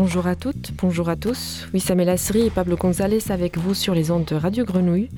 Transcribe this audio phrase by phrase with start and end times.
[0.00, 1.66] Bonjour à toutes, bonjour à tous.
[1.74, 5.08] Wissam El et Pablo González avec vous sur les ondes de Radio Grenouille.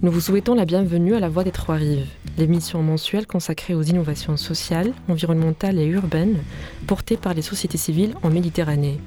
[0.00, 2.08] Nous vous souhaitons la bienvenue à La Voix des Trois Rives,
[2.38, 6.38] l'émission mensuelle consacrée aux innovations sociales, environnementales et urbaines
[6.86, 8.98] portées par les sociétés civiles en Méditerranée.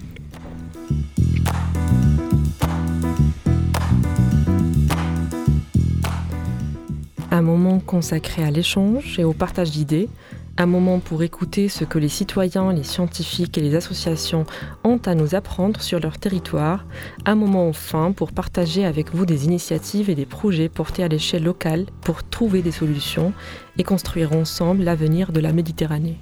[7.32, 10.10] Un moment consacré à l'échange et au partage d'idées
[10.58, 14.46] un moment pour écouter ce que les citoyens, les scientifiques et les associations
[14.84, 16.86] ont à nous apprendre sur leur territoire,
[17.26, 21.44] un moment enfin pour partager avec vous des initiatives et des projets portés à l'échelle
[21.44, 23.34] locale pour trouver des solutions
[23.78, 26.18] et construire ensemble l'avenir de la Méditerranée.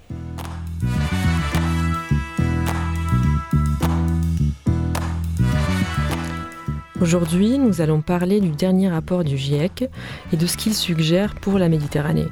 [7.01, 9.89] Aujourd'hui, nous allons parler du dernier rapport du GIEC
[10.31, 12.27] et de ce qu'il suggère pour la Méditerranée.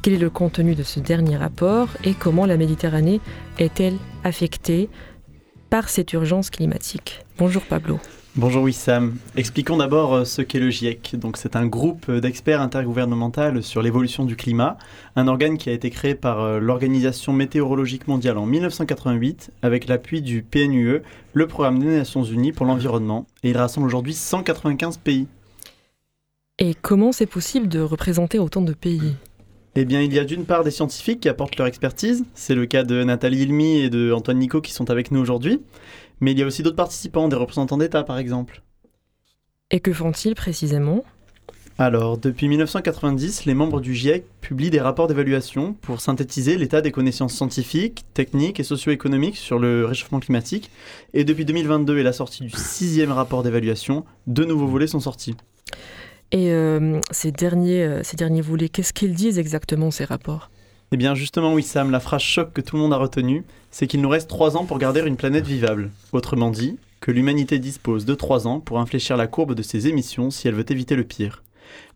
[0.00, 3.20] Quel est le contenu de ce dernier rapport et comment la Méditerranée
[3.58, 4.88] est-elle affectée
[5.70, 7.24] par cette urgence climatique?
[7.36, 7.98] Bonjour Pablo.
[8.36, 9.16] Bonjour Wissam.
[9.36, 11.16] Expliquons d'abord euh, ce qu'est le GIEC.
[11.16, 14.78] Donc c'est un groupe d'experts intergouvernemental sur l'évolution du climat,
[15.16, 20.22] un organe qui a été créé par euh, l'Organisation météorologique mondiale en 1988 avec l'appui
[20.22, 21.02] du PNUE,
[21.32, 25.26] le programme des Nations Unies pour l'environnement, et il rassemble aujourd'hui 195 pays.
[26.60, 29.16] Et comment c'est possible de représenter autant de pays?
[29.74, 32.24] Eh bien, il y a d'une part des scientifiques qui apportent leur expertise.
[32.34, 35.60] C'est le cas de Nathalie Ilmi et de Antoine Nico qui sont avec nous aujourd'hui.
[36.20, 38.62] Mais il y a aussi d'autres participants, des représentants d'État par exemple.
[39.70, 41.04] Et que font-ils précisément?
[41.80, 46.90] Alors, depuis 1990, les membres du GIEC publient des rapports d'évaluation pour synthétiser l'état des
[46.90, 50.72] connaissances scientifiques, techniques et socio-économiques sur le réchauffement climatique.
[51.14, 55.36] Et depuis 2022 et la sortie du sixième rapport d'évaluation, deux nouveaux volets sont sortis.
[56.32, 58.16] Et euh, ces, derniers, euh, ces
[58.68, 60.50] qu'est-ce qu'ils disent exactement, ces rapports?
[60.92, 64.00] Eh bien justement, Wissam, la phrase choc que tout le monde a retenue, c'est qu'il
[64.00, 65.90] nous reste trois ans pour garder une planète vivable.
[66.12, 70.30] Autrement dit, que l'humanité dispose de trois ans pour infléchir la courbe de ses émissions
[70.30, 71.42] si elle veut éviter le pire.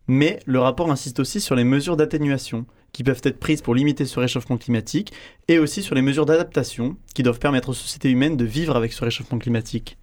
[0.07, 4.05] Mais le rapport insiste aussi sur les mesures d'atténuation qui peuvent être prises pour limiter
[4.05, 5.13] ce réchauffement climatique
[5.47, 8.93] et aussi sur les mesures d'adaptation qui doivent permettre aux sociétés humaines de vivre avec
[8.93, 9.97] ce réchauffement climatique.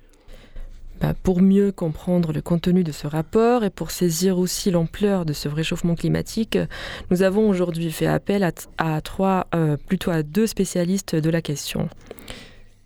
[1.23, 5.49] Pour mieux comprendre le contenu de ce rapport et pour saisir aussi l'ampleur de ce
[5.49, 6.59] réchauffement climatique,
[7.11, 11.89] nous avons aujourd'hui fait appel à, trois, euh, plutôt à deux spécialistes de la question.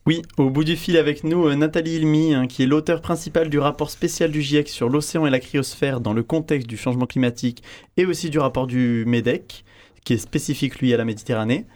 [0.07, 3.49] Oui, au bout du fil avec nous, euh, Nathalie Ilmi, hein, qui est l'auteur principal
[3.49, 7.07] du rapport spécial du GIEC sur l'océan et la cryosphère dans le contexte du changement
[7.07, 7.63] climatique
[7.97, 9.65] et aussi du rapport du MEDEC,
[10.05, 11.67] qui est spécifique lui à la Méditerranée.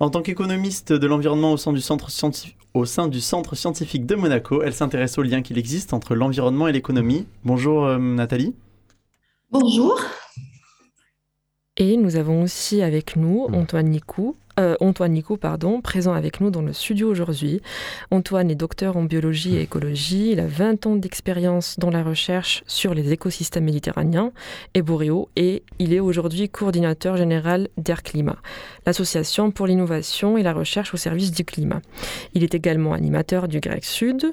[0.00, 4.62] En tant qu'économiste de l'environnement au sein du centre scientifique, de Monaco.
[4.62, 7.26] Elle s'intéresse au lien qu'il existe entre l'environnement et l'économie.
[7.44, 8.54] Bonjour euh, Nathalie.
[9.50, 10.00] Bonjour.
[11.76, 16.50] Et nous avons aussi avec nous Antoine Nicou, euh, Antoine Nico, pardon, présent avec nous
[16.50, 17.60] dans le studio aujourd'hui.
[18.12, 20.30] Antoine est docteur en biologie et écologie.
[20.30, 24.30] Il a 20 ans d'expérience dans la recherche sur les écosystèmes méditerranéens
[24.74, 28.38] et boréaux et il est aujourd'hui coordinateur général d'Air Climat,
[28.86, 31.82] l'association pour l'innovation et la recherche au service du climat.
[32.34, 34.30] Il est également animateur du Grec Sud,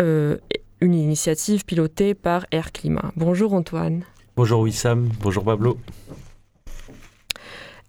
[0.00, 0.36] euh,
[0.80, 3.10] une initiative pilotée par Air Climat.
[3.16, 4.04] Bonjour Antoine.
[4.36, 5.76] Bonjour Wissam, bonjour Pablo.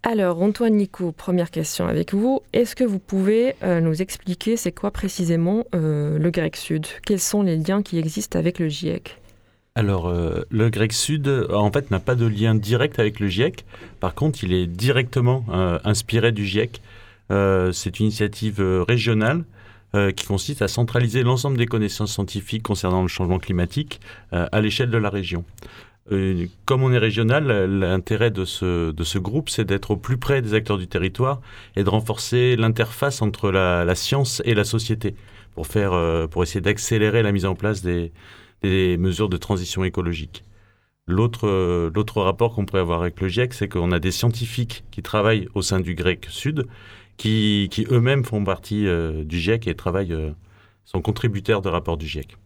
[0.05, 2.41] Alors, Antoine Nico, première question avec vous.
[2.51, 6.85] Est-ce que vous pouvez euh, nous expliquer c'est quoi précisément euh, le grec sud?
[7.05, 9.17] Quels sont les liens qui existent avec le GIEC
[9.75, 13.65] alors, euh, le grec sud, en fait, n'a pas de lien direct avec le GIEC.
[13.99, 15.43] Par contre, il est directement
[15.83, 16.79] inspiré du GIEC.
[17.29, 19.45] c'est une initiative régionale
[20.15, 23.99] qui consiste à centraliser l'ensemble des connaissances scientifiques concernant le changement climatique
[24.31, 25.43] à l'échelle de la région.
[26.11, 30.17] Euh, comme on est régional, l'intérêt de ce, de ce groupe, c'est d'être au plus
[30.17, 31.41] près des acteurs du territoire
[31.75, 35.15] et de renforcer l'interface entre la, science et la société
[35.53, 38.11] pour, faire, euh, pour essayer d'accélérer la mise en place des,
[38.61, 40.43] des mesures de transition écologique.
[41.07, 44.83] L'autre, euh, l'autre rapport qu'on pourrait avoir avec le GIEC, c'est qu'on a des scientifiques
[44.91, 46.65] qui travaillent au sein du GREC Sud,
[47.17, 48.87] qui, qui eux-mêmes font partie
[49.25, 50.33] du GIEC et travaillent,
[50.85, 52.37] sont contributeurs de rapports du GIEC.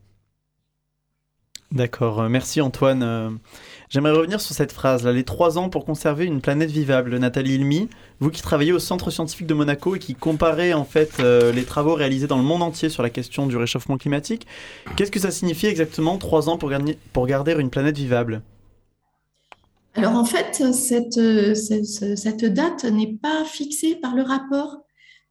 [1.71, 3.03] D'accord, euh, merci Antoine.
[3.03, 3.29] Euh,
[3.89, 7.17] j'aimerais revenir sur cette phrase, les trois ans pour conserver une planète vivable.
[7.17, 7.89] Nathalie Ilmi,
[8.21, 11.65] vous qui travaillez au Centre scientifique de Monaco et qui comparez en fait euh, les
[11.65, 14.47] travaux réalisés dans le monde entier sur la question du réchauffement climatique,
[14.95, 18.43] qu'est-ce que ça signifie exactement trois ans pour, garder, une planète vivable?
[19.95, 21.19] Alors en fait, cette,
[22.45, 24.85] date n'est pas fixée par le rapport.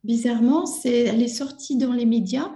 [0.05, 2.51] Bizarrement, elle est sortie dans les médias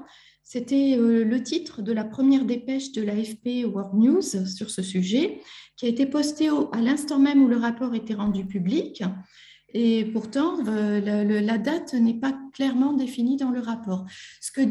[0.52, 5.38] c'était euh, le titre de la première dépêche de l'AFP World News sur ce sujet,
[5.76, 9.05] qui a été postée à l'instant même où le rapport était rendu public.
[9.75, 14.06] Et pourtant, la date n'est pas clairement définie dans le rapport.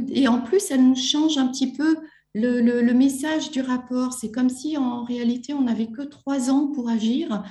[0.09, 1.95] Et en plus, elle nous change un petit peu
[2.35, 6.89] le, message du rapport, c'est comme si en réalité on n'avait que trois ans pour
[6.89, 7.43] agir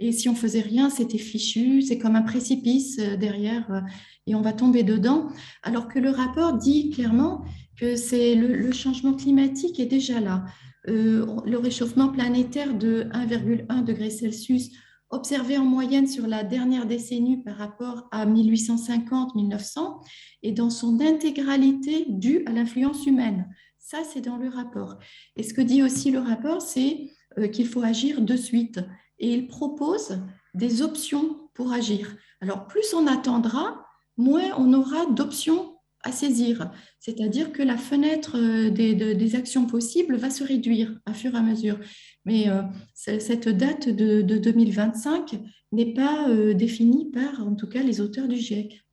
[0.00, 3.80] et si on faisait rien, c'était fichu, c'est comme un précipice euh, derrière euh,
[4.26, 5.28] et on va tomber dedans.
[5.62, 7.44] Alors que le rapport dit clairement
[7.78, 10.44] que c'est le, changement climatique est déjà là.
[10.88, 14.70] Euh, le réchauffement planétaire de 1,1 degré Celsius
[15.10, 20.00] observé en moyenne sur la dernière décennie par rapport à 1850-1900
[20.42, 23.48] est dans son intégralité dû à l'influence humaine.
[23.78, 24.98] Ça, c'est dans le rapport.
[25.36, 28.80] Et ce que dit aussi le rapport, c'est euh, qu'il faut agir de suite.
[29.18, 30.20] Et il propose
[30.54, 32.16] des options pour agir.
[32.40, 33.86] Alors, plus on attendra,
[34.16, 35.73] moins on aura d'options
[36.04, 36.70] à saisir.
[37.00, 41.42] C'est-à-dire que la fenêtre euh, des, actions possibles va se réduire à fur et à
[41.42, 41.80] mesure.
[42.24, 42.62] Mais euh,
[42.94, 45.40] cette date de, 2025
[45.72, 48.83] n'est pas définie par, en tout cas, les auteurs du GIEC.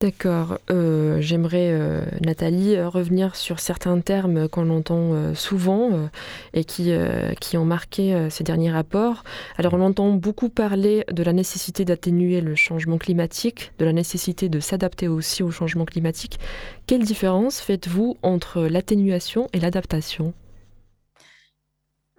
[0.00, 0.56] D'accord.
[0.70, 6.08] Euh, j'aimerais, euh, Nathalie, euh, revenir sur certains termes qu'on entend souvent
[6.54, 6.92] et qui,
[7.40, 9.24] qui ont marqué ces derniers rapports.
[9.58, 14.48] Alors, on entend beaucoup parler de la nécessité d'atténuer le changement climatique, de la nécessité
[14.48, 16.38] de s'adapter aussi au changement climatique.
[16.86, 20.32] Quelle différence faites-vous entre l'atténuation et l'adaptation?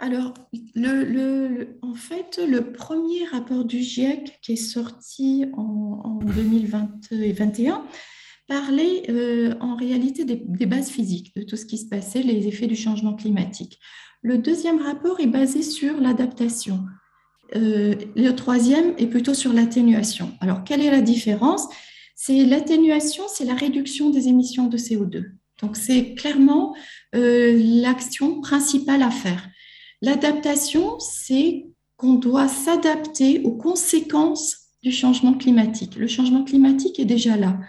[0.02, 0.34] Alors,
[1.84, 7.86] en fait, le premier rapport du GIEC qui est sorti en, 2021
[8.48, 12.66] parlait euh, en réalité des, bases physiques, de tout ce qui se passait, les effets
[12.66, 13.80] du changement climatique.
[14.24, 16.80] Le deuxième rapport est basé sur l'adaptation.
[17.56, 20.32] Euh, le troisième est plutôt sur l'atténuation.
[20.42, 21.68] Alors, quelle est la différence?
[22.16, 25.26] C'est l'atténuation, c'est la réduction des émissions de CO2.
[25.62, 26.76] Donc, c'est clairement
[27.14, 27.54] euh,
[27.84, 29.48] l'action principale à faire.
[30.02, 31.68] L'adaptation, c'est
[31.98, 35.96] qu'on doit s'adapter aux conséquences du changement climatique.
[35.96, 37.60] Le changement climatique est déjà là.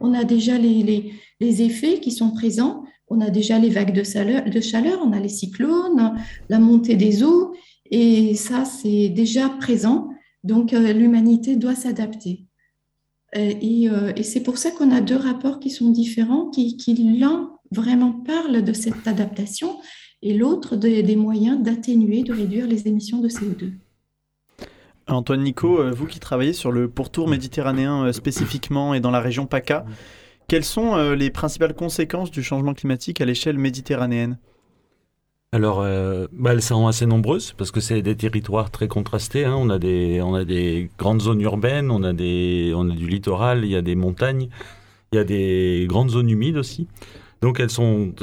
[0.00, 2.84] On a déjà les, effets qui sont présents.
[3.08, 6.16] On a déjà les vagues de chaleur, de chaleur, on a les cyclones,
[6.48, 7.52] la montée des eaux,
[7.90, 10.08] et ça, c'est déjà présent.
[10.44, 12.46] Donc, euh, l'humanité doit s'adapter.
[13.36, 16.94] Euh, euh, et, c'est pour ça qu'on a deux rapports qui sont différents, qui, qui
[16.94, 19.78] l'un vraiment parle de cette adaptation
[20.22, 23.72] et l'autre des, moyens d'atténuer, de réduire les émissions de CO2.
[25.08, 29.20] Antoine Nico, euh, vous qui travaillez sur le pourtour méditerranéen euh, spécifiquement et dans la
[29.20, 29.84] région PACA,
[30.46, 34.38] quelles sont euh, les principales conséquences du changement climatique à l'échelle méditerranéenne?
[35.54, 35.84] Alors,
[36.32, 39.44] bah, elles sont assez nombreuses parce que c'est des territoires très contrastés.
[39.44, 39.54] Hein.
[39.58, 43.06] On, a des, on a des grandes zones urbaines, on a, des, on a du
[43.06, 44.48] littoral, il y a des montagnes,
[45.12, 46.88] il y a des grandes zones humides aussi.
[47.42, 48.14] Donc elles sont,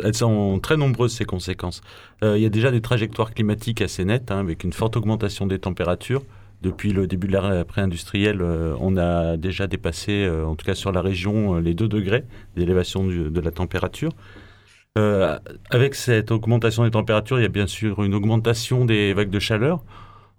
[0.63, 1.81] très nombreuses ces conséquences.
[2.23, 5.45] Euh, il y a déjà des trajectoires climatiques assez nettes, hein, avec une forte augmentation
[5.45, 6.23] des températures.
[6.61, 10.75] Depuis le début de l'ère pré-industrielle, euh, on a déjà dépassé, euh, en tout cas
[10.75, 12.23] sur la région, les 2 degrés
[12.55, 14.13] d'élévation de la température.
[15.69, 19.39] avec cette augmentation des températures, il y a bien sûr une augmentation des vagues de
[19.39, 19.83] chaleur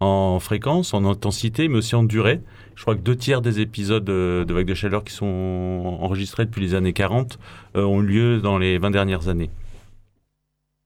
[0.01, 2.41] en fréquence, en intensité, mais aussi en durée.
[2.75, 6.63] Je crois que deux tiers des épisodes de, vagues de chaleur qui sont enregistrés depuis
[6.63, 7.39] les années 40
[7.77, 9.51] euh, ont eu lieu dans les 20 dernières années.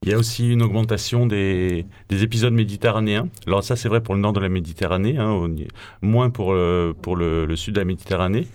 [0.03, 3.29] Il y a aussi une augmentation des, épisodes méditerranéens.
[3.47, 5.47] Alors ça, c'est vrai pour le nord de la Méditerranée, hein,
[6.01, 8.45] moins pour, le, pour le, sud de la Méditerranée.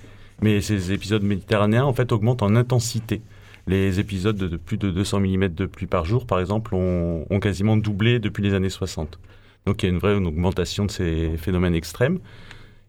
[0.43, 3.21] Mais ces épisodes méditerranéens, en fait, augmentent en intensité.
[3.67, 7.77] Les épisodes de, plus de 200 mm de pluie par jour, par exemple, ont quasiment
[7.77, 9.19] doublé depuis les années 60.
[9.67, 12.19] Donc il y a une vraie augmentation de ces phénomènes extrêmes.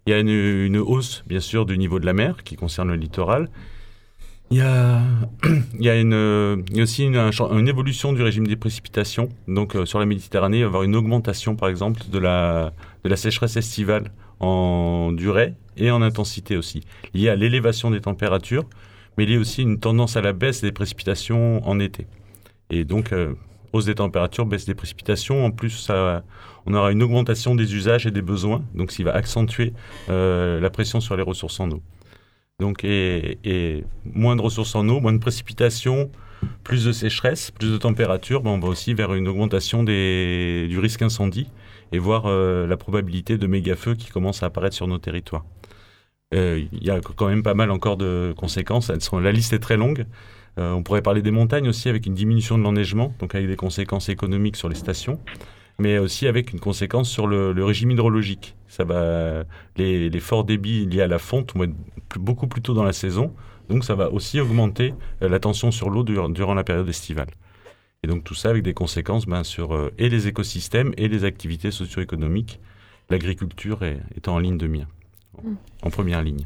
[0.07, 2.95] Il y a une, hausse, bien sûr, du niveau de la mer qui concerne le
[2.95, 3.49] littoral.
[4.49, 4.99] Il y a,
[6.81, 9.29] aussi une, évolution du régime des précipitations.
[9.47, 12.73] Donc euh, sur la Méditerranée, il va y avoir une augmentation, par exemple, de la,
[13.03, 16.81] de la sécheresse estivale en durée et en intensité aussi,
[17.13, 18.65] liée à l'élévation des températures,
[19.17, 22.07] mais il y a aussi une tendance à la baisse des précipitations en été.
[22.71, 23.35] Et donc, euh,
[23.73, 25.45] hausse des températures, baisse des précipitations.
[25.45, 26.23] En plus, ça,
[26.65, 29.73] on aura une augmentation des usages et des besoins, donc ce va accentuer
[30.09, 31.81] euh, la pression sur les ressources en eau.
[32.59, 36.11] Donc, et, moins de ressources en eau, moins de précipitations,
[36.63, 41.01] plus de sécheresse, plus de température, ben on va aussi vers une augmentation du risque
[41.01, 41.47] incendie
[41.91, 45.45] et voir euh, la probabilité de méga-feux qui commencent à apparaître sur nos territoires.
[46.33, 48.91] Euh, il y a quand même pas mal encore de conséquences.
[49.11, 50.05] La liste est très longue.
[50.57, 54.09] On pourrait parler des montagnes aussi avec une diminution de l'enneigement, donc avec des conséquences
[54.09, 55.19] économiques sur les stations
[55.81, 58.55] mais aussi avec une conséquence sur le, régime hydrologique.
[58.67, 59.43] Ça va,
[59.77, 61.75] les, forts débits liés à la fonte vont être
[62.17, 63.33] beaucoup plus tôt dans la saison,
[63.69, 67.29] donc ça va aussi augmenter euh, la tension sur l'eau durant, la période estivale.
[68.03, 71.23] Et donc tout ça avec des conséquences ben, sur euh, et les écosystèmes et les
[71.23, 72.59] activités socio-économiques
[73.09, 74.87] l'agriculture est, en ligne de mire,
[75.81, 76.45] en première ligne.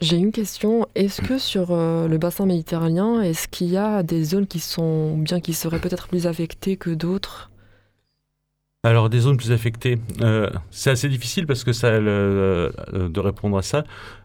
[0.00, 0.86] J'ai une question.
[0.94, 5.40] Est-ce que sur le bassin méditerranéen, est-ce qu'il y a des zones qui sont bien
[5.40, 7.50] qui seraient peut-être plus affectées que d'autres?
[8.84, 13.56] Alors des zones plus affectées, euh, c'est assez difficile parce que ça euh, de répondre
[13.56, 13.84] à ça.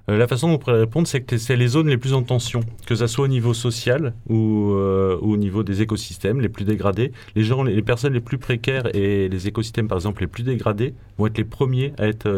[0.09, 2.23] Euh, la façon dont on pourrait répondre, c'est que c'est les zones les plus en
[2.23, 7.13] tension, que ça soit au niveau social ou, au niveau des écosystèmes les plus dégradés.
[7.35, 10.93] Les gens, les, personnes les plus précaires et les écosystèmes par exemple les plus dégradés
[11.17, 12.29] vont être les premiers à être,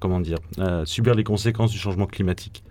[0.00, 2.64] comment dire, à subir les conséquences du changement climatique.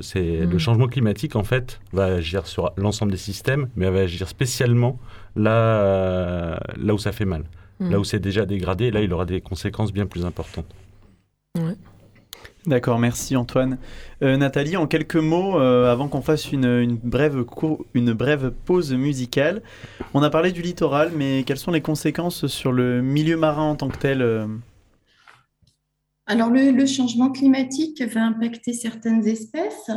[0.00, 0.58] c'est le hmm.
[0.58, 5.00] changement climatique en fait va agir sur l'ensemble des systèmes, mais va agir spécialement
[5.36, 7.44] là, là où ça fait mal.
[7.80, 7.90] Hmm.
[7.90, 10.72] Là où c'est déjà dégradé, là, il aura des conséquences bien plus importantes.
[12.66, 13.76] D'accord, merci Antoine.
[14.22, 17.44] Euh, Nathalie, en quelques mots, euh, avant qu'on fasse une, brève
[17.92, 19.60] une brève pause musicale,
[20.14, 23.76] on a parlé du littoral, mais quelles sont les conséquences sur le milieu marin en
[23.76, 24.46] tant que tel euh?
[26.26, 29.90] Alors, le, changement climatique va impacter certaines espèces.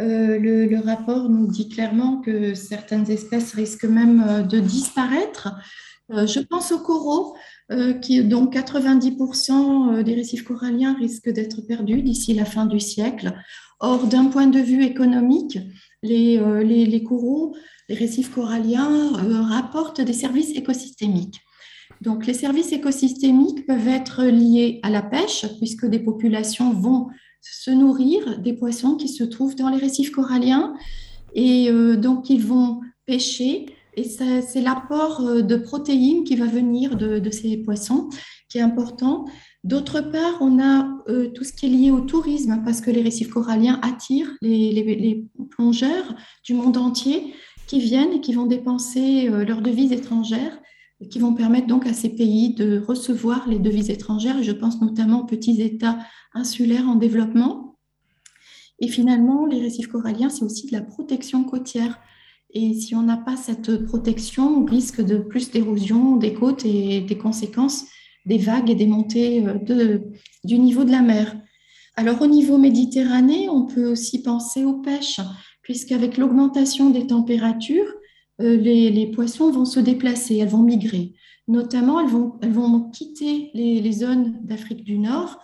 [0.00, 5.54] Euh, le, rapport nous dit clairement que certaines espèces risquent même euh, de disparaître.
[6.10, 7.36] Euh, je pense aux coraux,
[8.02, 13.32] qui, dont 90% des récifs coralliens risquent d'être perdus d'ici la fin du siècle.
[13.80, 15.58] Or, d'un point de vue économique,
[16.02, 17.56] les, les, coraux,
[17.88, 19.12] les récifs coralliens
[19.48, 21.40] rapportent des services écosystémiques.
[22.02, 27.08] Donc, les services écosystémiques peuvent être liés à la pêche, puisque des populations vont
[27.42, 30.74] se nourrir des poissons qui se trouvent dans les récifs coralliens.
[31.34, 33.66] Et euh, donc, ils vont pêcher.
[33.96, 38.08] Et c'est l'apport euh, de protéines qui va venir de, ces poissons
[38.48, 39.26] qui est important.
[39.64, 43.02] D'autre part, on a euh, tout ce qui est lié au tourisme, parce que les
[43.02, 47.34] récifs coralliens attirent les, plongeurs du monde entier
[47.66, 50.58] qui viennent et qui vont dépenser leurs devises étrangères,
[51.10, 54.42] qui vont permettre donc à ces pays de recevoir les devises étrangères.
[54.42, 55.98] Je pense notamment aux petits États
[56.34, 57.78] insulaires en développement.
[58.78, 61.98] Et finalement, les récifs coralliens, c'est aussi de la protection côtière.
[62.50, 67.00] Et si on n'a pas cette protection, on risque de plus d'érosion des côtes et
[67.00, 67.86] des conséquences
[68.26, 69.98] des vagues et des montées euh,
[70.44, 71.36] du niveau de la mer.
[71.96, 75.20] Alors au niveau méditerranéen, on peut aussi penser aux pêches,
[75.62, 77.92] puisqu'avec l'augmentation des températures,
[78.42, 81.14] euh, les, poissons vont se déplacer, elles vont migrer.
[81.48, 85.40] Notamment, elles vont, elles vont quitter les, zones d'Afrique du Nord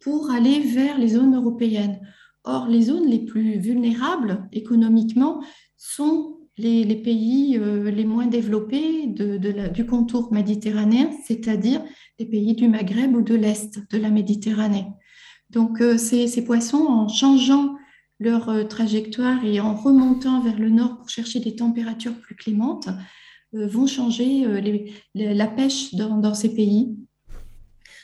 [0.00, 2.00] pour aller vers les zones européennes.
[2.44, 5.42] Or, les zones les plus vulnérables économiquement
[5.76, 11.82] sont les, pays euh, les moins développés du contour méditerranéen, c'est-à-dire
[12.18, 14.86] les pays du Maghreb ou de l'Est de la Méditerranée.
[15.50, 17.74] Donc, euh, ces, poissons, en changeant
[18.20, 22.88] leur euh, trajectoire et en remontant vers le nord pour chercher des températures plus clémentes,
[23.52, 24.46] vont changer
[25.12, 26.94] la pêche dans ces pays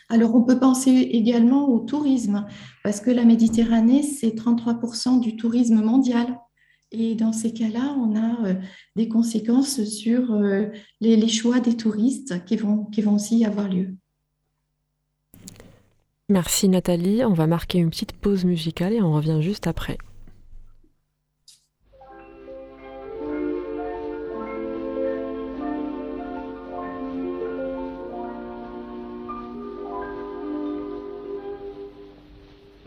[0.08, 2.46] alors, on peut penser également au tourisme,
[2.84, 6.38] parce que la Méditerranée, c'est 33% du tourisme mondial.
[6.92, 8.54] Et dans ces cas-là, on a euh,
[8.94, 10.66] des conséquences sur euh,
[11.00, 13.96] les, choix des touristes qui vont, qui vont aussi avoir lieu.
[16.28, 17.24] Merci Nathalie.
[17.24, 19.98] On va marquer une petite pause musicale et on revient juste après.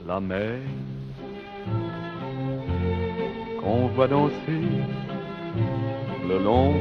[0.10, 0.58] La mer
[3.60, 4.66] qu'on voit danser
[6.30, 6.74] le long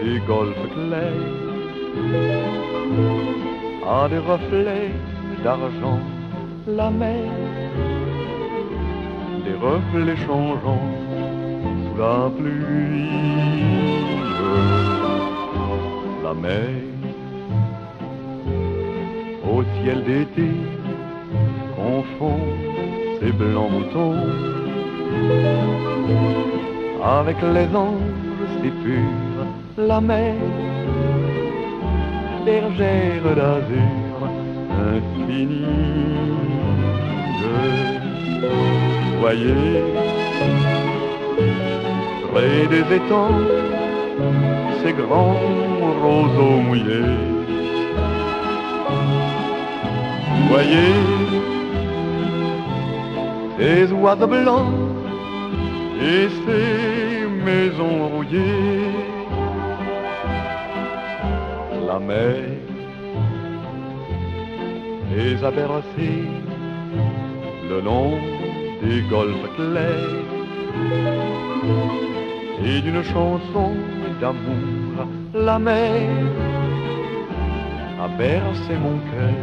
[0.00, 1.32] des golfes clairs
[3.98, 4.92] a des reflets
[5.42, 6.00] d'argent
[6.66, 7.30] la mer
[9.44, 10.88] des reflets changeants
[11.82, 13.10] sous la pluie.
[16.24, 16.70] La mer
[19.52, 20.50] au ciel d'été
[21.76, 22.40] confond
[23.24, 24.16] ces blancs moutons
[27.02, 29.46] avec les anges si purs,
[29.78, 30.34] la mer,
[32.44, 34.18] bergère d'azur
[34.92, 35.64] infinie.
[39.20, 39.82] Voyez,
[42.30, 43.40] près des étangs,
[44.82, 45.40] ces grands
[46.02, 47.16] roseaux mouillés.
[50.50, 51.43] Voyez,
[53.58, 54.72] des oiseaux blancs
[56.00, 58.92] et ces maisons rouillées.
[61.86, 62.34] La mer
[65.14, 66.24] les a bercés
[67.70, 68.12] le long
[68.82, 70.24] des golfes clairs
[72.64, 73.70] et d'une chanson
[74.20, 76.08] d'amour la mer
[78.00, 79.34] a bercé mon cœur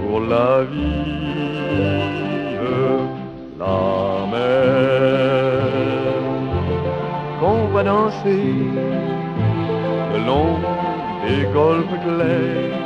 [0.00, 1.18] pour la vie.
[3.58, 4.78] La mer
[7.40, 8.54] qu'on va danser
[10.12, 10.54] le long
[11.24, 12.76] des golfes clairs.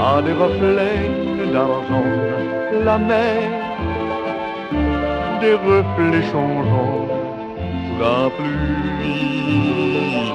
[0.00, 1.10] À des reflets
[1.52, 2.10] d'argent,
[2.84, 3.40] la mer,
[5.40, 7.06] des reflets changeants
[7.84, 10.32] sous la pluie,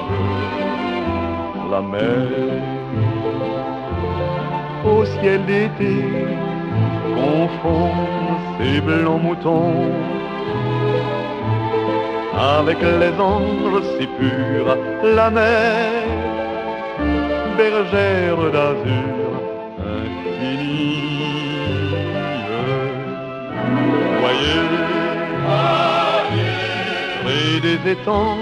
[1.70, 2.28] la mer,
[4.86, 5.96] au ciel d'été,
[7.62, 7.90] confond
[8.58, 9.92] ses blancs moutons
[12.38, 16.02] avec les anges si purs, la mer,
[17.56, 19.16] bergère d'azur
[27.22, 28.38] Près des étangs,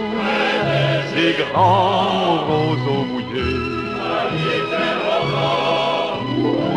[1.15, 3.75] ces grands roseaux mouillés.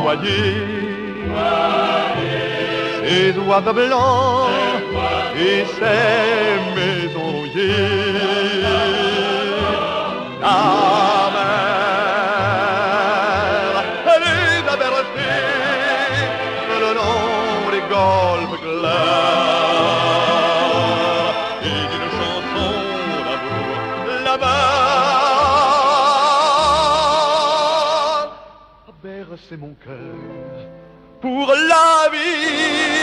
[0.04, 0.78] Voyez,
[3.08, 4.50] ces oiseaux blancs
[5.38, 8.62] et ces maisons rouillées.
[10.42, 10.60] La
[11.36, 11.74] mer,
[14.24, 15.46] les a bercés
[16.82, 19.48] le long des golfes clairs.
[29.50, 30.16] c'est mon cœur
[31.22, 32.97] pour la vie.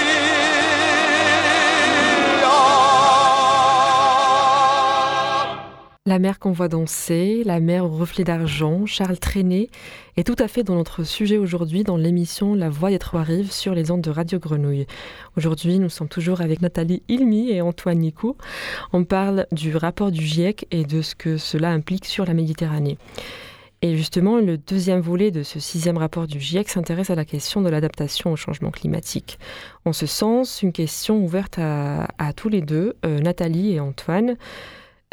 [6.14, 9.68] La mer qu'on voit danser, la mer au reflet d'argent, Charles Trenet
[10.16, 13.50] est tout à fait dans notre sujet aujourd'hui dans l'émission La Voix des Trois Rives
[13.50, 14.87] sur les ondes de Radio Grenouille.
[15.37, 18.37] Aujourd'hui, nous sommes toujours avec Nathalie Ilmy et Antoine Nicou.
[18.92, 22.96] On parle du rapport du GIEC et de ce que cela implique sur la Méditerranée.
[23.83, 27.61] Et justement, le deuxième volet de ce sixième rapport du GIEC s'intéresse à la question
[27.61, 29.40] de l'adaptation au changement climatique.
[29.85, 34.37] En ce sens, une question ouverte à, tous les deux, euh, Nathalie et Antoine.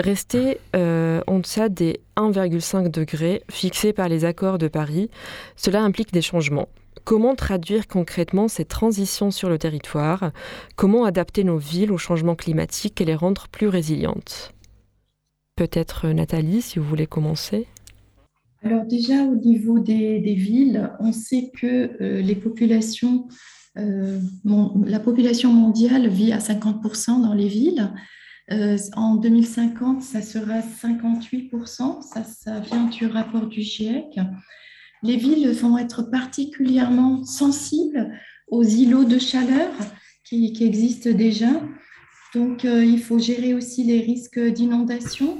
[0.01, 5.11] Rester euh, en deçà des 1,5 degrés fixés par les accords de Paris,
[5.55, 6.69] cela implique des changements.
[7.03, 10.31] Comment traduire concrètement ces transitions sur le territoire?
[10.75, 14.53] Comment adapter nos villes au changement climatique et les rendre plus résilientes?
[15.55, 17.67] Peut-être Nathalie, si vous voulez commencer.
[18.63, 23.27] Alors déjà au niveau des, villes, on sait que euh, les populations,
[23.77, 24.19] euh,
[24.83, 27.91] la population mondiale vit à 50% dans les villes.
[28.51, 32.01] Euh, en 2050, ça sera 58%.
[32.01, 34.19] Ça, ça vient du rapport du GIEC.
[35.03, 38.11] Les villes vont être particulièrement sensibles
[38.47, 39.71] aux îlots de chaleur
[40.23, 41.49] qui, existent déjà.
[42.33, 45.37] Donc, il faut gérer aussi les risques d'inondation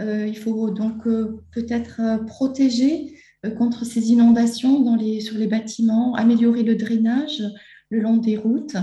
[0.00, 3.14] euh, il faut donc euh, peut-être euh, protéger
[3.58, 7.42] contre ces inondations dans les, sur les bâtiments, améliorer le drainage
[7.94, 8.76] le long des routes,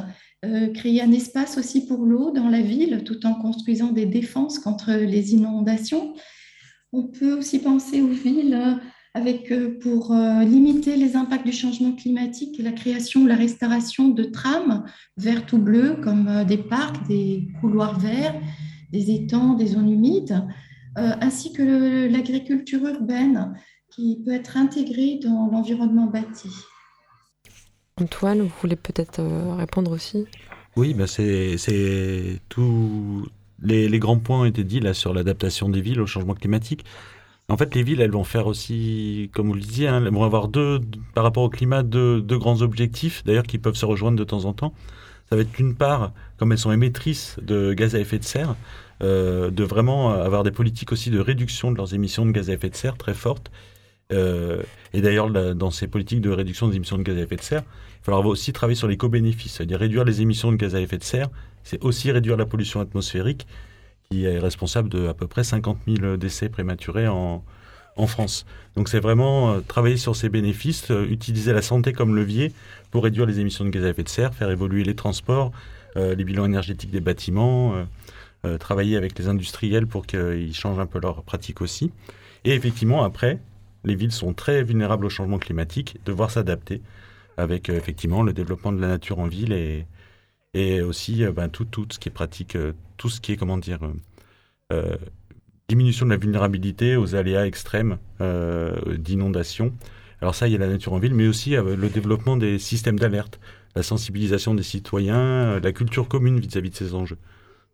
[0.73, 4.91] créer un espace aussi pour l'eau dans la ville tout en construisant des défenses contre
[4.91, 6.15] les inondations.
[6.93, 8.79] On peut aussi penser aux villes
[9.13, 14.83] avec, pour limiter les impacts du changement climatique, la création ou la restauration de trames
[15.17, 18.33] vertes ou bleues comme des parcs, des couloirs verts,
[18.91, 20.43] des étangs, des zones humides.
[20.97, 23.53] Euh, ainsi que l'agriculture urbaine
[23.89, 26.49] qui peut être intégrée dans l'environnement bâti.
[27.97, 30.25] Antoine, vous voulez peut-être euh, répondre aussi?
[30.75, 33.27] Oui, bah c'est tout.
[33.61, 36.85] Les, grands points ont été dit là sur l'adaptation des villes au changement climatique.
[37.49, 40.23] En fait, les villes, elles vont faire aussi, comme vous le disiez, hein, elles vont
[40.23, 40.79] avoir deux,
[41.13, 44.45] par rapport au climat, deux, deux grands objectifs, d'ailleurs, qui peuvent se rejoindre de temps
[44.45, 44.73] en temps.
[45.29, 48.55] Ça va être d'une part, comme elles sont émettrices de gaz à effet de serre,
[49.03, 52.53] euh, de vraiment avoir des politiques aussi de réduction de leurs émissions de gaz à
[52.53, 53.51] effet de serre très fortes.
[54.11, 54.61] Euh,
[54.93, 57.63] et d'ailleurs, dans ces politiques de réduction des émissions de gaz à effet de serre,
[58.01, 60.97] il faudra aussi travailler sur les co-bénéfices, c'est-à-dire réduire les émissions de gaz à effet
[60.97, 61.29] de serre,
[61.63, 63.47] c'est aussi réduire la pollution atmosphérique,
[64.09, 67.43] qui est responsable de à peu près 50 000 décès prématurés en,
[68.07, 68.47] France.
[68.75, 72.51] Donc c'est vraiment euh, travailler sur ces bénéfices, utiliser la santé comme levier
[72.89, 75.51] pour réduire les émissions de gaz à effet de serre, faire évoluer les transports,
[75.95, 77.85] les bilans énergétiques des bâtiments,
[78.43, 81.91] euh, travailler avec les industriels pour qu'ils changent un peu leurs pratiques aussi.
[82.43, 83.39] Et effectivement, après,
[83.83, 86.81] les villes sont très vulnérables au changement climatique, devoir s'adapter
[87.37, 91.65] avec euh, effectivement le développement de la nature en ville et, aussi euh, ben, tout,
[91.65, 92.57] tout ce qui est pratique,
[92.97, 93.79] tout ce qui est, comment dire,
[95.67, 99.73] diminution de la vulnérabilité aux aléas extrêmes d'inondation.
[100.21, 102.99] Alors ça, il y a la nature en ville, mais aussi le développement des systèmes
[102.99, 103.39] d'alerte,
[103.75, 107.17] la sensibilisation des citoyens, la culture commune vis à -vis de ces enjeux.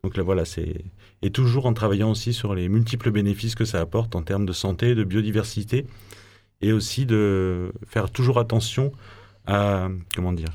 [0.08, 0.86] Donc là, voilà, c'est.
[1.22, 4.54] Et toujours en travaillant aussi sur les multiples bénéfices que ça apporte en termes de
[4.54, 5.86] santé, de biodiversité
[6.62, 8.94] et aussi de faire toujours attention
[9.48, 10.48] à, comment dire,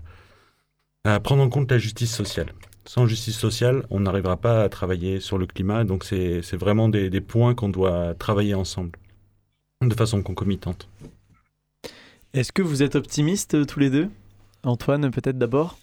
[1.05, 2.47] à prendre en compte la justice sociale.
[2.87, 7.11] Sans justice sociale, on n'arrivera pas à travailler sur le climat, donc c'est vraiment des,
[7.11, 8.93] des points qu'on doit travailler ensemble,
[9.83, 10.89] de façon concomitante.
[12.33, 14.09] Est-ce que vous êtes optimistes euh, tous les deux?
[14.63, 15.77] Antoine, peut-être d'abord?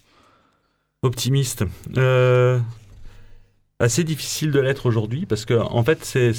[1.04, 1.66] Optimiste.
[1.98, 2.60] Euh,
[3.80, 6.34] assez difficile de l'être aujourd'hui parce que en fait c'est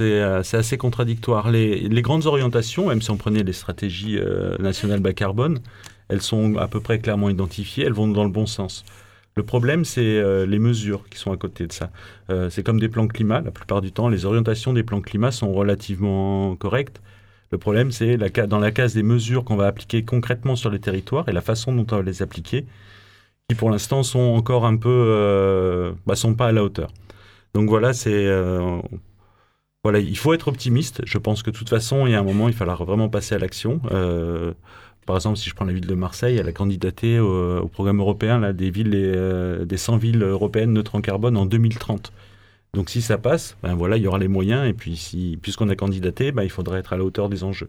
[0.00, 1.50] euh, assez contradictoire.
[1.50, 4.18] Les, les, grandes orientations, même si on prenait les stratégies
[4.58, 5.60] nationales bas carbone,
[6.08, 8.84] elles sont à peu près clairement identifiées, elles vont dans le bon sens.
[9.36, 11.90] Le problème, c'est les mesures qui sont à côté de ça.
[12.50, 15.52] c'est comme des plans climat, la plupart du temps, les orientations des plans climat sont
[15.52, 17.00] relativement correctes,
[17.54, 18.16] le problème, c'est
[18.48, 21.72] dans la case des mesures qu'on va appliquer concrètement sur les territoires et la façon
[21.72, 22.66] dont on va les appliquer,
[23.48, 26.90] qui pour l'instant sont encore un peu, euh, bah, sont pas à la hauteur.
[27.54, 28.80] Donc voilà, c'est euh,
[29.84, 31.02] voilà, il faut être optimiste.
[31.04, 33.34] Je pense que de toute façon, il y a un moment, il faudra vraiment passer
[33.34, 33.80] à l'action.
[33.92, 34.52] Euh,
[35.06, 38.40] par exemple, si je prends la ville de Marseille, elle a candidaté au, programme européen
[38.40, 38.90] là, des villes,
[39.66, 42.12] des 100 villes européennes neutres en carbone en 2030.
[42.74, 44.68] Donc si ça passe, ben voilà, il y aura les moyens.
[44.68, 47.68] Et puis si, puisqu'on a candidaté, ben, il faudrait être à la hauteur des enjeux.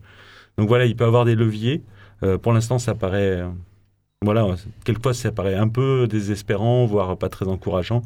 [0.57, 1.83] Donc voilà, il peut y avoir des leviers.
[2.23, 3.49] Euh, pour l'instant, ça paraît, euh,
[4.25, 8.01] voilà, quelquefois ça paraît un peu désespérant, voire pas très encourageant.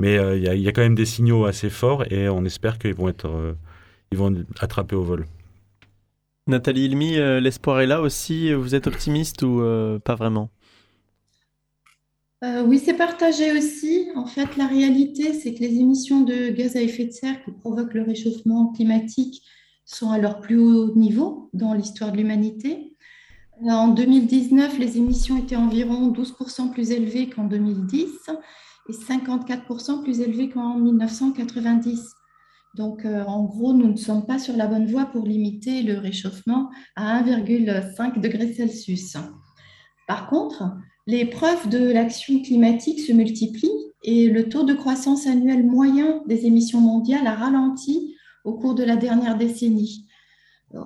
[0.00, 2.94] Mais euh, il y, a quand même des signaux assez forts et on espère qu'ils
[2.94, 3.54] vont être,
[4.10, 5.26] ils vont attraper au vol.
[6.48, 8.52] Nathalie Ilmi, l'espoir est là aussi.
[8.52, 9.62] Vous êtes optimiste ou
[10.04, 10.50] pas vraiment?
[12.42, 14.08] Euh, oui, c'est partagé aussi.
[14.16, 17.52] En fait, la réalité, c'est que les émissions de gaz à effet de serre qui
[17.52, 19.42] provoquent le réchauffement climatique
[19.84, 22.91] sont à leur plus haut niveau dans l'histoire de l'humanité.
[23.70, 28.08] En 2019, les émissions étaient environ 12% plus élevées qu'en 2010
[28.88, 32.12] et 54% plus élevées qu'en 1990.
[32.74, 35.98] Donc, euh, en gros, nous ne sommes pas sur la bonne voie pour limiter le
[35.98, 39.16] réchauffement à 1,5 degré Celsius.
[40.08, 40.64] Par contre,
[41.06, 43.70] les preuves de l'action climatique se multiplient
[44.02, 48.82] et le taux de croissance annuel moyen des émissions mondiales a ralenti au cours de
[48.82, 50.08] la dernière décennie.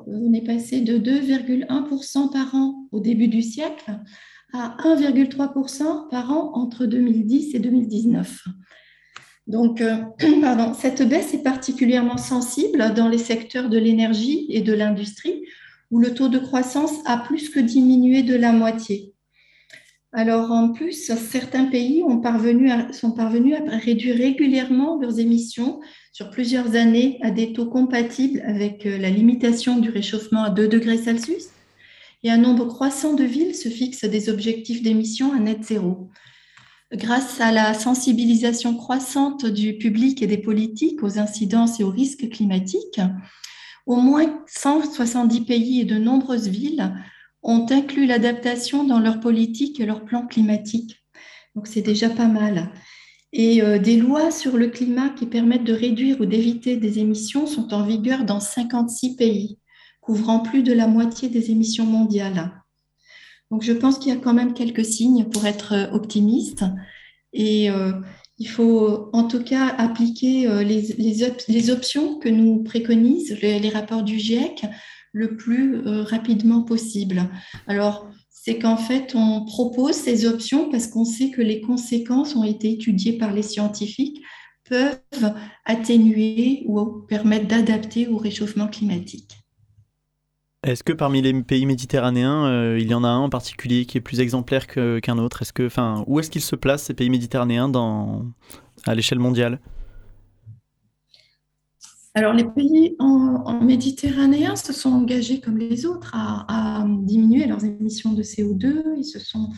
[0.07, 3.99] On est passé de 2,1% par an au début du siècle
[4.53, 8.45] à 1,3% par an entre 2010 et 2019.
[9.47, 9.97] Donc, euh,
[10.41, 15.45] pardon, cette baisse est particulièrement sensible dans les secteurs de l'énergie et de l'industrie,
[15.91, 19.15] où le taux de croissance a plus que diminué de la moitié.
[20.19, 22.03] Alors en plus, certains pays
[22.91, 28.87] sont parvenus à réduire régulièrement leurs émissions sur plusieurs années à des taux compatibles avec
[28.87, 31.51] euh, la limitation du réchauffement à 2 degrés Celsius.
[32.23, 36.09] Et un nombre croissant de villes se fixent des objectifs d'émissions à net zéro.
[36.95, 42.31] Grâce à la sensibilisation croissante du public et des politiques aux incidences et aux risques
[42.31, 43.03] climatiques,
[43.85, 46.95] au moins 170 pays et de nombreuses villes
[47.47, 51.03] ont inclus l'adaptation dans leur politique et leur plan climatique.
[51.55, 52.73] Donc c'est déjà pas mal.
[53.33, 57.47] Et euh, des lois sur le climat qui permettent de réduire ou d'éviter des émissions
[57.47, 59.59] sont en vigueur dans 56 pays,
[60.01, 62.53] couvrant plus de la moitié des émissions mondiales.
[63.53, 66.65] Donc je pense qu'il y a quand même quelques signes pour être euh, optimiste.
[67.33, 67.93] Et euh,
[68.39, 74.67] il faut en tout cas appliquer les, options que nous préconisent les rapports du GIEC
[75.17, 77.23] le plus euh, rapidement possible.
[77.67, 82.45] Alors, c'est qu'en fait, on propose ces options parce qu'on sait que les conséquences ont
[82.45, 84.23] été étudiées par les scientifiques,
[84.69, 85.33] peuvent
[85.65, 89.33] atténuer ou permettre d'adapter au réchauffement climatique.
[90.63, 93.97] Est-ce que parmi les pays méditerranéens, euh, il y en a un en particulier qui
[93.97, 95.43] est plus exemplaire qu'un autre?
[95.43, 97.73] Est-ce que, enfin, où est-ce qu'ils se placent ces pays méditerranéens
[98.85, 99.61] à l'échelle mondiale?
[102.17, 103.61] Alors, les pays en,
[104.57, 108.95] se sont engagés, comme les autres, à, diminuer leurs émissions de CO2.
[108.97, 109.51] Ils se sont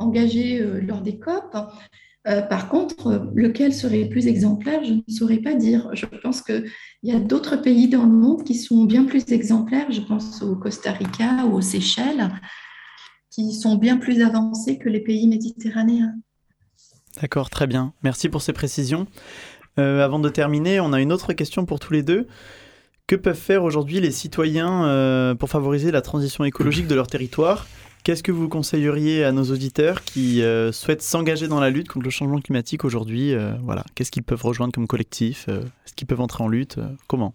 [0.00, 1.56] engagés euh, lors des COP.
[2.26, 5.88] Euh, par contre, lequel serait plus exemplaire, je ne saurais pas dire.
[5.92, 6.64] Je pense qu'il
[7.04, 9.92] y a d'autres pays dans le monde qui sont bien plus exemplaires.
[9.92, 12.28] Je pense au Costa Rica ou aux Seychelles,
[13.30, 16.16] qui sont bien plus avancés que les pays méditerranéens.
[17.20, 17.92] D'accord, très bien.
[18.02, 19.06] Merci pour ces précisions.
[19.80, 22.26] Euh, avant de terminer, on a une autre question pour tous les deux.
[23.06, 27.66] Que peuvent faire aujourd'hui les citoyens euh, pour favoriser la transition écologique de leur territoire?
[28.04, 32.04] Qu'est-ce que vous conseilleriez à nos auditeurs qui euh, souhaitent s'engager dans la lutte contre
[32.04, 35.48] le changement climatique aujourd'hui Voilà, qu'est-ce qu'ils peuvent rejoindre comme collectif?
[35.48, 36.78] Est-ce qu'ils peuvent entrer en lutte?
[37.08, 37.34] Comment?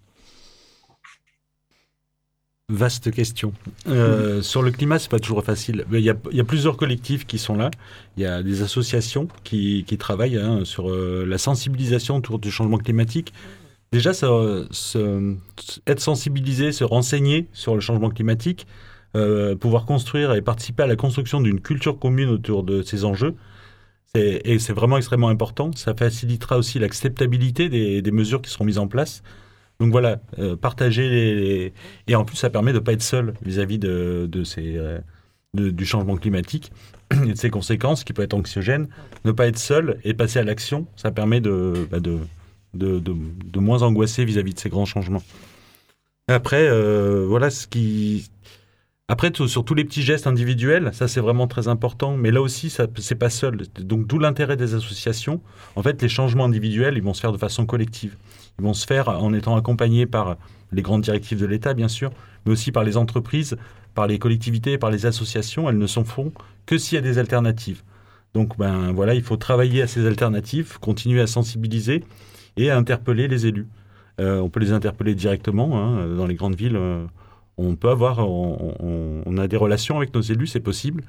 [2.68, 3.54] Vaste question.
[3.88, 5.86] Euh, sur le climat, c'est pas toujours facile.
[5.92, 7.70] Il y, a, plusieurs collectifs qui sont là.
[8.18, 12.80] Il y a des associations qui, travaillent hein, sur euh, la sensibilisation autour du changement
[12.80, 13.34] climatique.
[13.92, 18.66] Déjà, être sensibilisé, se renseigner sur le changement climatique,
[19.16, 23.36] euh, pouvoir construire et participer à la construction d'une culture commune autour de ces enjeux.
[24.16, 25.72] Et c'est vraiment extrêmement important.
[25.76, 29.22] Ça facilitera aussi l'acceptabilité des, mesures qui seront mises en place.
[29.80, 31.74] Donc voilà, euh, partager les,
[32.08, 35.02] Et en plus, ça permet de ne pas être seul vis-à-vis de, euh,
[35.54, 36.72] du changement climatique
[37.12, 38.88] et de ses conséquences qui peuvent être anxiogènes.
[39.26, 42.20] Ne pas être seul et passer à l'action, ça permet de, bah, de,
[42.74, 45.24] de, moins angoisser vis-à-vis de ces grands changements.
[46.28, 48.30] Après, euh, voilà ce qui,
[49.08, 52.18] après, sur tous les petits gestes individuels, ça c'est vraiment très important.
[52.18, 53.62] Mais là aussi, ça c'est pas seul.
[53.80, 55.42] Donc d'où l'intérêt des associations.
[55.76, 58.16] En fait, les changements individuels, ils vont se faire de façon collective.
[58.60, 60.38] Ils vont se faire en étant accompagnés par
[60.72, 62.12] les grandes directives de l'État, bien sûr,
[62.46, 63.58] mais aussi par les entreprises,
[63.94, 65.70] par les collectivités, par les associations.
[65.70, 66.32] Elles ne s'en font
[66.66, 67.84] que s'il y a des alternatives.
[68.34, 72.04] Donc, ben voilà, il faut travailler à ces alternatives, continuer à sensibiliser
[72.58, 73.68] et à interpeller les élus.
[74.20, 76.76] Euh, on peut les interpeller directement hein, dans les grandes villes.
[76.76, 77.06] Euh,
[77.58, 81.04] on peut avoir, on, a des relations avec nos élus, c'est possible.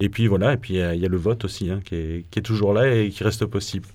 [0.00, 2.72] Et puis voilà, et puis il y, a le vote aussi hein, qui, est, toujours
[2.72, 3.86] là et qui reste possible.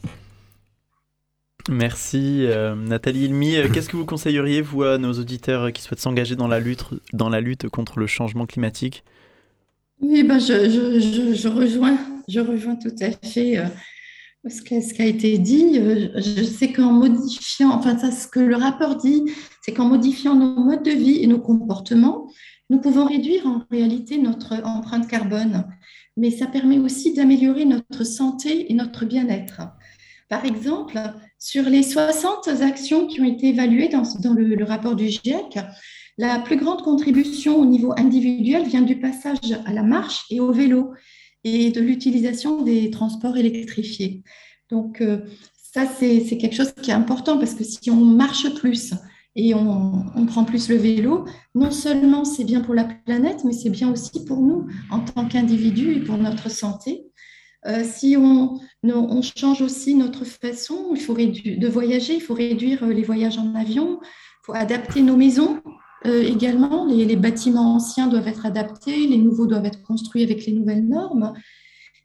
[1.70, 3.56] Merci euh, Nathalie Ilmi.
[3.56, 7.70] Euh, qu'est-ce que vous conseilleriez, vous, à nos auditeurs qui souhaitent s'engager dans, la lutte,
[7.70, 9.04] contre le changement climatique?
[10.00, 13.66] Oui, ben je, rejoins, je rejoins tout à fait euh,
[14.50, 18.56] ce qui a été dit, euh, je sais qu'en modifiant, enfin ça, ce que le
[18.56, 19.24] rapport dit,
[19.62, 22.30] c'est qu'en modifiant nos modes de vie et nos comportements,
[22.70, 25.66] nous pouvons réduire en réalité notre empreinte carbone,
[26.16, 29.62] mais ça permet aussi d'améliorer notre santé et notre bien-être.
[30.30, 31.00] Par exemple,
[31.40, 35.60] sur les 60 actions qui ont été évaluées dans, le, rapport du GIEC,
[36.18, 40.52] la plus grande contribution au niveau individuel vient du passage à la marche et au
[40.52, 40.94] vélo
[41.44, 44.24] et de l'utilisation des transports électrifiés.
[44.70, 45.20] Donc, euh,
[45.56, 48.94] ça, c'est quelque chose qui est important parce que si on marche plus
[49.36, 53.70] et on, prend plus le vélo, non seulement c'est bien pour la planète, mais c'est
[53.70, 57.06] bien aussi pour nous en tant qu'individus et pour notre santé.
[57.68, 58.60] Euh, si on,
[59.22, 64.00] change aussi notre façon il faut de voyager, il faut réduire les voyages en avion,
[64.02, 65.62] il faut adapter nos maisons
[66.06, 70.54] euh, également, les, bâtiments anciens doivent être adaptés, les nouveaux doivent être construits avec les
[70.54, 71.34] nouvelles normes.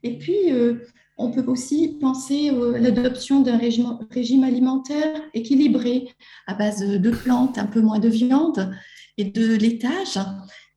[0.01, 0.79] Et puis, euh,
[1.17, 6.09] on peut aussi penser à l'adoption d'un régime, régime, alimentaire équilibré
[6.47, 8.75] à base de plantes, un peu moins de viande
[9.17, 10.19] et de laitage.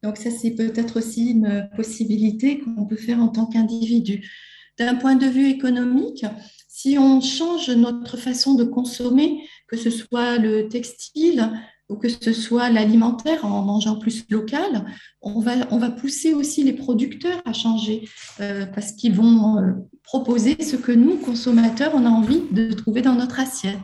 [0.03, 4.31] Donc ça, c'est peut-être aussi une possibilité qu'on peut faire en tant qu'individu.
[4.79, 6.25] D'un point de vue économique,
[6.69, 11.51] si on change notre façon de consommer, que ce soit le textile,
[11.89, 14.85] ou que ce soit l'alimentaire en mangeant plus local,
[15.23, 18.09] on va, on va pousser aussi les producteurs à changer
[18.41, 23.03] euh, parce qu'ils vont euh, proposer ce que nous, consommateurs, on a envie de trouver
[23.03, 23.79] dans notre assiette.